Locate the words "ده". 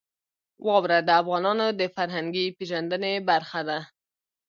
3.69-3.79